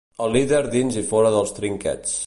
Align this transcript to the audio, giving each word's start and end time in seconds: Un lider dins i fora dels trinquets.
Un 0.27 0.31
lider 0.35 0.61
dins 0.75 0.97
i 1.03 1.05
fora 1.13 1.33
dels 1.37 1.55
trinquets. 1.61 2.19